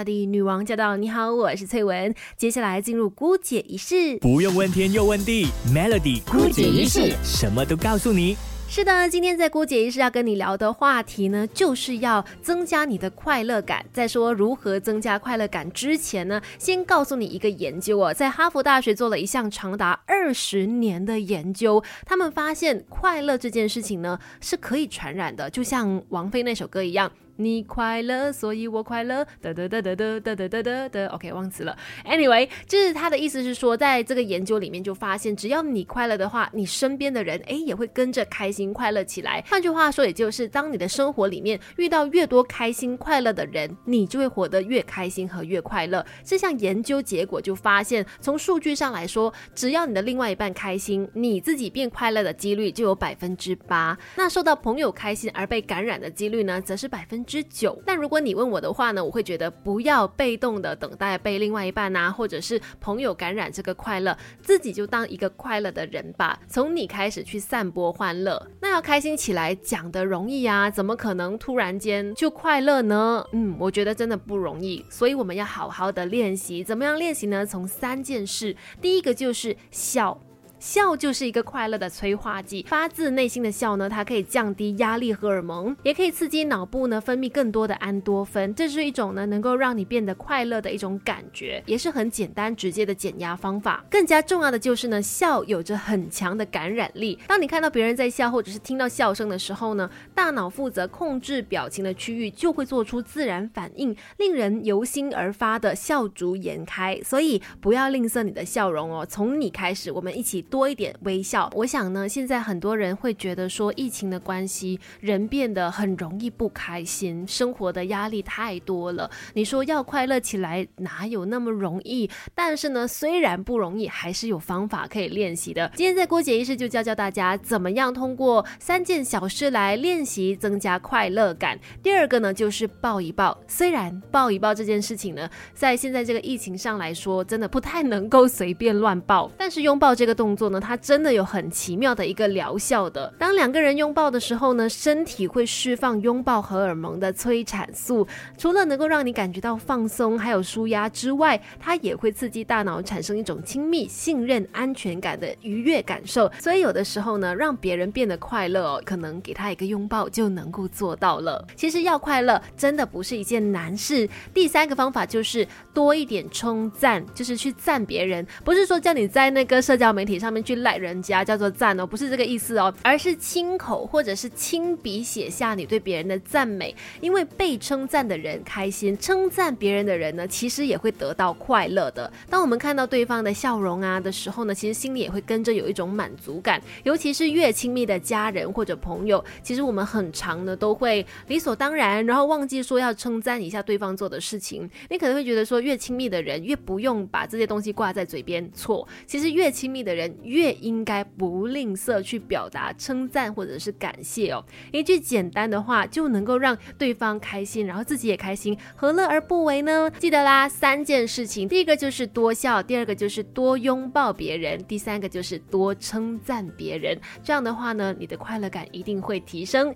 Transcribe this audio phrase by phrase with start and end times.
[0.00, 0.96] Melody 女王驾到！
[0.96, 2.14] 你好，我是翠文。
[2.34, 8.34] 接下来进入姑姐仪式，不用问天又问地，Melody 姑姐仪式什么都告诉你。
[8.66, 13.84] 是的，今天在姑姐仪式要跟你聊的话题呢，就是要增加你的快乐感。
[13.92, 27.12] 在说如何增加快乐感之前呢，先告诉你一个研究哦，在哈佛大学做了一项长达二十年的研究，他们发现快乐这件事情呢是可以传染的，就像王菲那首歌一样。
[27.36, 29.26] 你快乐，所以我快乐。
[29.40, 31.06] 得得得得得得得得得。
[31.08, 31.76] OK，忘词了。
[32.04, 39.42] Anyway，就是他的意思是说，在这个研究里面就发现，只要你快乐的话，你身边的人哎也会跟着开心快乐起来。
[39.48, 46.04] 换句话说，也就是当你的生活里面遇到越多开心快乐的人，你就会活得越开心和越快乐。
[46.24, 53.96] 这项研究结果就发现，从数据上来说，只要你的另外一半开心，你自己变快乐的几率就有百分之八。
[54.16, 57.24] 那受到朋友开心而被感染的几率呢，则是百分。
[57.30, 66.36] 之久，但如果你问我的话呢，我会觉得不要被动的等待被另外一半啊，或者是朋友感染这个快乐，自己就当一个快乐的人吧。
[66.48, 73.24] 从你开始去散播欢乐，那要开心起来讲的容易啊，怎么可能突然间就快乐呢？
[73.30, 76.64] 嗯，我觉得真的不容易，所以我们要好好的练习。
[76.64, 77.46] 怎么样练习呢？
[77.46, 80.20] 从三件事，第一个就是笑。
[80.60, 93.82] 笑就是一个快乐的催化剂，发自内心的笑呢，它可以降低压力荷尔蒙，也可以刺激脑部呢分泌更多的安多酚，这是一种呢能够让你变得快乐的一种感觉，也是很简单直接的减压方法。
[93.90, 97.18] 更加重要的就是呢，笑有着很强的感染力。
[97.26, 107.00] 当你看到别人在笑，或者是听到笑声的时候呢，大脑负责控制表情的区域就会做出自然反应，令人由心而发的笑逐颜开。
[107.02, 110.44] 所以不要吝啬你的笑容哦，从你开始，我们一起。
[110.50, 119.08] 多一点微笑，我想呢，现在很多人会觉得说，疫情的关系，人变得很容易不开心，生活的压力太多了。
[119.34, 122.10] 你说要快乐起来，哪有那么容易？
[122.34, 125.70] 但是呢，虽然不容易，还是有方法可以练习的。
[125.76, 131.56] 今天在郭姐医师就教教大家，怎么样通过三件小事来练习增加快乐感。
[131.80, 133.38] 第二个呢，就是抱一抱。
[133.46, 140.36] 虽然抱一抱这件事情呢，在现在这个疫情上来说，真的不太能够随便乱抱，但是拥抱这个动。
[140.40, 143.12] 做呢，它真的有很奇妙的一个疗效的。
[143.18, 148.08] 当两个人拥抱的时候呢，身体会释放拥抱荷尔蒙的催产素，
[148.38, 156.32] 除了能够让你感觉到放松，还有舒压之外，它也会刺激大脑产生一种亲密、信任、安全感的愉悦感受。
[156.38, 161.46] 所以有的时候呢，让别人变得快乐哦，可能给他一个拥抱就能够做到了。
[161.54, 164.08] 其实要快乐真的不是一件难事。
[164.32, 170.29] 第三个方法就是多一点称赞，就是去赞别人，不是说叫你在那个社交媒体上。
[170.30, 182.08] 他们去赖人家叫做赞哦，不是这个意思哦，而是亲口或者是亲笔写下你对别人的赞美，因为被称赞的人开心，称赞别人的人呢，其实也会得到快乐的。
[182.28, 186.62] 当我们看到对方的笑容啊的时候呢，其实心里也会跟着有一种满足感。
[186.84, 194.70] 尤其是越亲密的家人或者朋友，其实我们很长呢都会理所当然，然后忘记说要称赞一下对方做的事情。
[194.90, 198.86] 你可能会觉得说，越亲密的人越不用把这些东西挂在嘴边，错。
[199.08, 200.16] 其实越亲密的人。
[200.22, 209.90] 越应该不吝啬去表达称赞或者是感谢哦，一句简单的话就能够让对方开心，然后自己也开心，何乐而不为呢？
[209.98, 216.98] 记得啦，三件事情，第一个就是多笑，第二个就是多拥抱别人，第三个就是多称赞别人。
[217.22, 219.74] 这样的话呢，你的快乐感一定会提升。